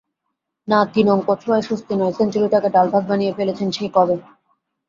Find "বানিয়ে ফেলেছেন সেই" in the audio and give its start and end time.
3.07-3.89